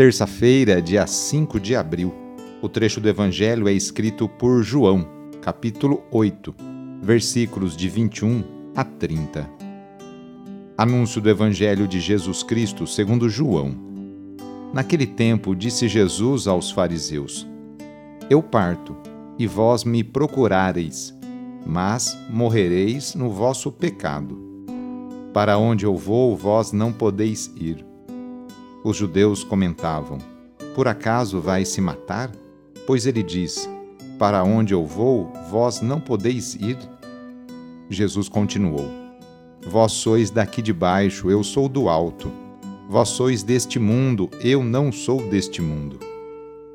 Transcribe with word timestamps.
Terça-feira, 0.00 0.80
dia 0.80 1.06
5 1.06 1.60
de 1.60 1.76
abril. 1.76 2.10
O 2.62 2.70
trecho 2.70 3.02
do 3.02 3.08
Evangelho 3.10 3.68
é 3.68 3.72
escrito 3.74 4.26
por 4.26 4.62
João, 4.62 5.06
capítulo 5.42 6.02
8, 6.10 6.54
versículos 7.02 7.76
de 7.76 7.86
21 7.86 8.42
a 8.74 8.82
30. 8.82 9.46
Anúncio 10.78 11.20
do 11.20 11.28
Evangelho 11.28 11.86
de 11.86 12.00
Jesus 12.00 12.42
Cristo 12.42 12.86
segundo 12.86 13.28
João. 13.28 13.74
Naquele 14.72 15.06
tempo 15.06 15.54
disse 15.54 15.86
Jesus 15.86 16.46
aos 16.46 16.70
fariseus: 16.70 17.46
Eu 18.30 18.42
parto, 18.42 18.96
e 19.38 19.46
vós 19.46 19.84
me 19.84 20.02
procurareis, 20.02 21.14
mas 21.66 22.16
morrereis 22.30 23.14
no 23.14 23.28
vosso 23.28 23.70
pecado. 23.70 24.64
Para 25.34 25.58
onde 25.58 25.84
eu 25.84 25.94
vou, 25.94 26.34
vós 26.34 26.72
não 26.72 26.90
podeis 26.90 27.52
ir. 27.54 27.89
Os 28.82 28.96
judeus 28.96 29.44
comentavam: 29.44 30.18
Por 30.74 30.88
acaso 30.88 31.40
vai 31.40 31.64
se 31.64 31.80
matar? 31.80 32.30
Pois 32.86 33.06
ele 33.06 33.22
diz: 33.22 33.68
Para 34.18 34.42
onde 34.42 34.72
eu 34.72 34.86
vou, 34.86 35.30
vós 35.50 35.80
não 35.80 36.00
podeis 36.00 36.54
ir. 36.54 36.78
Jesus 37.90 38.28
continuou: 38.28 38.88
Vós 39.66 39.92
sois 39.92 40.30
daqui 40.30 40.62
de 40.62 40.72
baixo, 40.72 41.30
eu 41.30 41.44
sou 41.44 41.68
do 41.68 41.88
alto. 41.88 42.32
Vós 42.88 43.10
sois 43.10 43.42
deste 43.42 43.78
mundo, 43.78 44.30
eu 44.42 44.64
não 44.64 44.90
sou 44.90 45.28
deste 45.28 45.60
mundo. 45.60 45.98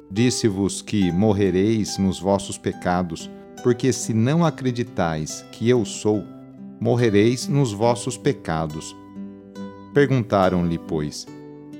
Disse-vos 0.09 0.81
que 0.81 1.11
morrereis 1.11 1.97
nos 1.97 2.19
vossos 2.19 2.57
pecados, 2.57 3.29
porque 3.63 3.91
se 3.91 4.13
não 4.13 4.45
acreditais 4.45 5.43
que 5.51 5.67
eu 5.67 5.83
sou, 5.83 6.23
morrereis 6.79 7.47
nos 7.47 7.73
vossos 7.73 8.15
pecados. 8.15 8.95
Perguntaram-lhe, 9.93 10.77
pois, 10.77 11.25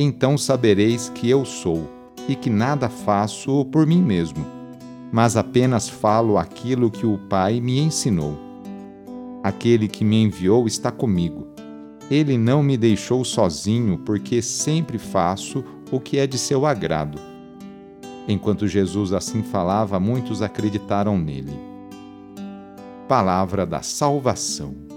então 0.00 0.38
sabereis 0.38 1.08
que 1.08 1.28
eu 1.28 1.44
sou, 1.44 1.90
e 2.28 2.36
que 2.36 2.48
nada 2.48 2.88
faço 2.88 3.64
por 3.64 3.84
mim 3.84 4.00
mesmo, 4.00 4.46
mas 5.10 5.36
apenas 5.36 5.88
falo 5.88 6.38
aquilo 6.38 6.88
que 6.88 7.04
o 7.04 7.18
Pai 7.28 7.60
me 7.60 7.80
ensinou. 7.80 8.38
Aquele 9.42 9.88
que 9.88 10.04
me 10.04 10.22
enviou 10.22 10.68
está 10.68 10.92
comigo. 10.92 11.48
Ele 12.08 12.38
não 12.38 12.62
me 12.62 12.76
deixou 12.76 13.24
sozinho, 13.24 13.98
porque 13.98 14.40
sempre 14.40 14.98
faço 14.98 15.64
o 15.90 15.98
que 15.98 16.18
é 16.18 16.28
de 16.28 16.38
seu 16.38 16.64
agrado. 16.64 17.18
Enquanto 18.28 18.68
Jesus 18.68 19.12
assim 19.12 19.42
falava, 19.42 19.98
muitos 19.98 20.42
acreditaram 20.42 21.18
nele. 21.18 21.58
Palavra 23.08 23.66
da 23.66 23.82
Salvação. 23.82 24.87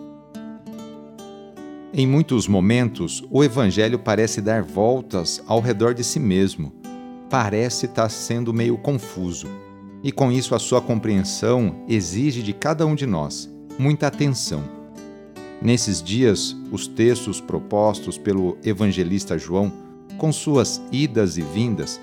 Em 1.93 2.07
muitos 2.07 2.47
momentos, 2.47 3.21
o 3.29 3.43
Evangelho 3.43 3.99
parece 3.99 4.41
dar 4.41 4.63
voltas 4.63 5.43
ao 5.45 5.59
redor 5.59 5.93
de 5.93 6.05
si 6.05 6.21
mesmo, 6.21 6.71
parece 7.29 7.85
estar 7.85 8.07
sendo 8.07 8.53
meio 8.53 8.77
confuso, 8.77 9.47
e 10.01 10.09
com 10.09 10.31
isso 10.31 10.55
a 10.55 10.59
sua 10.59 10.81
compreensão 10.81 11.83
exige 11.89 12.41
de 12.41 12.53
cada 12.53 12.85
um 12.85 12.95
de 12.95 13.05
nós 13.05 13.53
muita 13.77 14.07
atenção. 14.07 14.63
Nesses 15.61 16.01
dias, 16.01 16.55
os 16.71 16.87
textos 16.87 17.41
propostos 17.41 18.17
pelo 18.17 18.57
evangelista 18.63 19.37
João, 19.37 19.69
com 20.17 20.31
suas 20.31 20.81
idas 20.93 21.35
e 21.35 21.41
vindas, 21.41 21.99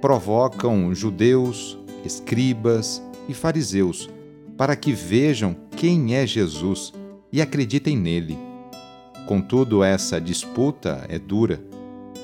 provocam 0.00 0.94
judeus, 0.94 1.78
escribas 2.06 3.02
e 3.28 3.34
fariseus 3.34 4.08
para 4.56 4.74
que 4.74 4.92
vejam 4.92 5.54
quem 5.76 6.14
é 6.14 6.26
Jesus 6.26 6.90
e 7.30 7.42
acreditem 7.42 7.98
nele 7.98 8.45
Contudo, 9.26 9.82
essa 9.82 10.20
disputa 10.20 11.04
é 11.08 11.18
dura, 11.18 11.60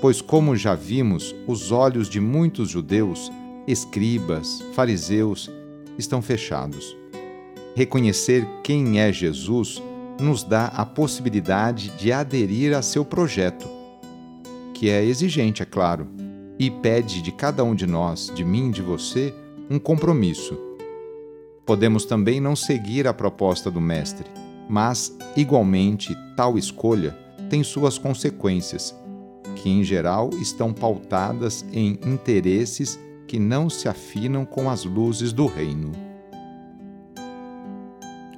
pois, 0.00 0.20
como 0.20 0.56
já 0.56 0.76
vimos, 0.76 1.34
os 1.48 1.72
olhos 1.72 2.08
de 2.08 2.20
muitos 2.20 2.70
judeus, 2.70 3.28
escribas, 3.66 4.64
fariseus, 4.72 5.50
estão 5.98 6.22
fechados. 6.22 6.96
Reconhecer 7.74 8.46
quem 8.62 9.00
é 9.00 9.12
Jesus 9.12 9.82
nos 10.20 10.44
dá 10.44 10.66
a 10.66 10.86
possibilidade 10.86 11.88
de 11.98 12.12
aderir 12.12 12.72
a 12.72 12.82
seu 12.82 13.04
projeto, 13.04 13.68
que 14.72 14.88
é 14.88 15.04
exigente, 15.04 15.60
é 15.60 15.66
claro, 15.66 16.06
e 16.56 16.70
pede 16.70 17.20
de 17.20 17.32
cada 17.32 17.64
um 17.64 17.74
de 17.74 17.86
nós, 17.86 18.30
de 18.32 18.44
mim 18.44 18.68
e 18.68 18.72
de 18.72 18.82
você, 18.82 19.34
um 19.68 19.78
compromisso. 19.78 20.56
Podemos 21.66 22.04
também 22.04 22.40
não 22.40 22.54
seguir 22.54 23.08
a 23.08 23.14
proposta 23.14 23.72
do 23.72 23.80
Mestre 23.80 24.41
mas, 24.72 25.14
igualmente, 25.36 26.16
tal 26.34 26.56
escolha 26.56 27.14
tem 27.50 27.62
suas 27.62 27.98
consequências, 27.98 28.98
que 29.54 29.68
em 29.68 29.84
geral 29.84 30.30
estão 30.40 30.72
pautadas 30.72 31.62
em 31.74 31.98
interesses 32.06 32.98
que 33.28 33.38
não 33.38 33.68
se 33.68 33.86
afinam 33.86 34.46
com 34.46 34.70
as 34.70 34.86
luzes 34.86 35.30
do 35.30 35.44
reino. 35.44 35.92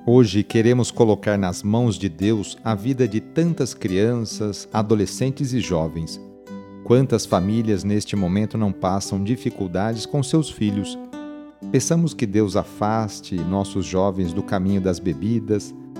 Hoje 0.05 0.43
queremos 0.43 0.91
colocar 0.91 1.39
nas 1.39 1.63
mãos 1.63 1.97
de 1.97 2.09
Deus 2.09 2.59
a 2.65 2.75
vida 2.75 3.07
de 3.07 3.21
tantas 3.21 3.73
crianças, 3.73 4.69
adolescentes 4.73 5.53
e 5.53 5.61
jovens. 5.61 6.21
Quantas 6.83 7.25
famílias 7.25 7.85
neste 7.85 8.17
momento 8.17 8.59
não 8.59 8.73
passam 8.73 9.23
dificuldades 9.23 10.05
com 10.05 10.21
seus 10.21 10.51
filhos? 10.51 10.99
Peçamos 11.71 12.13
que 12.13 12.27
Deus 12.27 12.57
afaste 12.57 13.37
nossos 13.37 13.87
jovens 13.87 14.33
do 14.33 14.43
caminho 14.43 14.81
das 14.81 14.99
bebidas, 14.99 15.73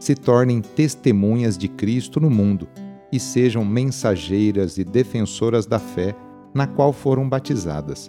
se 0.00 0.14
tornem 0.14 0.62
testemunhas 0.62 1.56
de 1.58 1.68
Cristo 1.68 2.18
no 2.18 2.30
mundo 2.30 2.66
e 3.12 3.20
sejam 3.20 3.64
mensageiras 3.64 4.78
e 4.78 4.84
defensoras 4.84 5.66
da 5.66 5.78
fé 5.78 6.16
na 6.54 6.66
qual 6.66 6.92
foram 6.92 7.28
batizadas. 7.28 8.08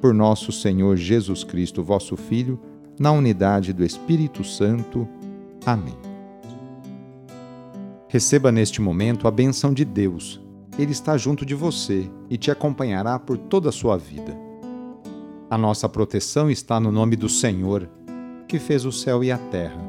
Por 0.00 0.12
nosso 0.12 0.52
Senhor 0.52 0.96
Jesus 0.96 1.42
Cristo, 1.42 1.82
vosso 1.82 2.14
Filho, 2.14 2.60
na 3.00 3.10
unidade 3.10 3.72
do 3.72 3.84
Espírito 3.84 4.44
Santo. 4.44 5.08
Amém. 5.64 5.96
Receba 8.06 8.52
neste 8.52 8.80
momento 8.80 9.26
a 9.26 9.30
benção 9.30 9.72
de 9.72 9.84
Deus. 9.84 10.40
Ele 10.78 10.92
está 10.92 11.16
junto 11.16 11.46
de 11.46 11.54
você 11.54 12.08
e 12.28 12.36
te 12.36 12.50
acompanhará 12.50 13.18
por 13.18 13.38
toda 13.38 13.70
a 13.70 13.72
sua 13.72 13.96
vida. 13.96 14.36
A 15.50 15.56
nossa 15.56 15.88
proteção 15.88 16.50
está 16.50 16.78
no 16.78 16.92
nome 16.92 17.16
do 17.16 17.28
Senhor, 17.28 17.88
que 18.46 18.58
fez 18.58 18.84
o 18.84 18.92
céu 18.92 19.24
e 19.24 19.32
a 19.32 19.38
terra. 19.38 19.83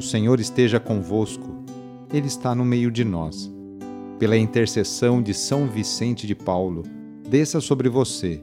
O 0.00 0.02
Senhor 0.02 0.40
esteja 0.40 0.80
convosco, 0.80 1.62
Ele 2.10 2.26
está 2.26 2.54
no 2.54 2.64
meio 2.64 2.90
de 2.90 3.04
nós. 3.04 3.52
Pela 4.18 4.34
intercessão 4.34 5.20
de 5.20 5.34
São 5.34 5.66
Vicente 5.66 6.26
de 6.26 6.34
Paulo, 6.34 6.84
desça 7.28 7.60
sobre 7.60 7.86
você, 7.86 8.42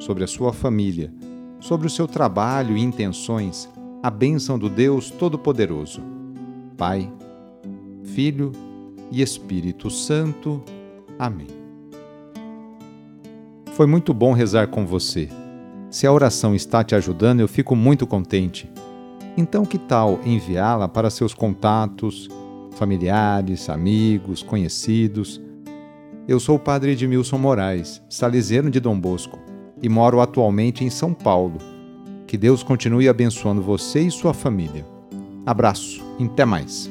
sobre 0.00 0.24
a 0.24 0.26
sua 0.26 0.52
família, 0.52 1.14
sobre 1.60 1.86
o 1.86 1.90
seu 1.90 2.08
trabalho 2.08 2.76
e 2.76 2.82
intenções, 2.82 3.68
a 4.02 4.10
bênção 4.10 4.58
do 4.58 4.68
Deus 4.68 5.08
Todo-Poderoso. 5.08 6.02
Pai, 6.76 7.08
Filho 8.02 8.50
e 9.12 9.22
Espírito 9.22 9.90
Santo. 9.90 10.60
Amém. 11.16 11.46
Foi 13.74 13.86
muito 13.86 14.12
bom 14.12 14.32
rezar 14.32 14.66
com 14.66 14.84
você. 14.84 15.28
Se 15.92 16.08
a 16.08 16.12
oração 16.12 16.56
está 16.56 16.82
te 16.82 16.96
ajudando, 16.96 17.38
eu 17.38 17.46
fico 17.46 17.76
muito 17.76 18.04
contente. 18.04 18.68
Então, 19.38 19.64
que 19.64 19.78
tal 19.78 20.18
enviá-la 20.24 20.88
para 20.88 21.10
seus 21.10 21.32
contatos, 21.32 22.28
familiares, 22.72 23.70
amigos, 23.70 24.42
conhecidos? 24.42 25.40
Eu 26.26 26.40
sou 26.40 26.56
o 26.56 26.58
padre 26.58 26.90
Edmilson 26.90 27.38
Moraes, 27.38 28.02
salesiano 28.10 28.68
de 28.68 28.80
Dom 28.80 28.98
Bosco, 28.98 29.38
e 29.80 29.88
moro 29.88 30.20
atualmente 30.20 30.84
em 30.84 30.90
São 30.90 31.14
Paulo. 31.14 31.58
Que 32.26 32.36
Deus 32.36 32.64
continue 32.64 33.08
abençoando 33.08 33.62
você 33.62 34.00
e 34.00 34.10
sua 34.10 34.34
família. 34.34 34.84
Abraço, 35.46 36.04
até 36.20 36.44
mais. 36.44 36.90